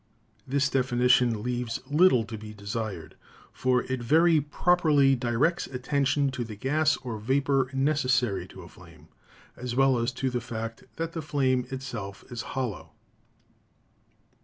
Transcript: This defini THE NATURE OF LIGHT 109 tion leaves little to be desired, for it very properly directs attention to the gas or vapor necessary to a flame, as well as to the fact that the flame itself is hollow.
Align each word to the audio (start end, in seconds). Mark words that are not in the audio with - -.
This 0.47 0.67
defini 0.67 0.71
THE 0.71 0.79
NATURE 0.79 0.87
OF 0.87 0.97
LIGHT 0.97 0.99
109 1.09 1.09
tion 1.09 1.43
leaves 1.43 1.79
little 1.91 2.23
to 2.23 2.37
be 2.39 2.53
desired, 2.55 3.15
for 3.53 3.83
it 3.83 4.01
very 4.01 4.41
properly 4.41 5.15
directs 5.15 5.67
attention 5.67 6.31
to 6.31 6.43
the 6.43 6.55
gas 6.55 6.97
or 6.97 7.19
vapor 7.19 7.69
necessary 7.71 8.47
to 8.47 8.63
a 8.63 8.67
flame, 8.67 9.09
as 9.55 9.75
well 9.75 9.99
as 9.99 10.11
to 10.13 10.31
the 10.31 10.41
fact 10.41 10.85
that 10.95 11.11
the 11.13 11.21
flame 11.21 11.67
itself 11.69 12.23
is 12.31 12.41
hollow. 12.57 12.93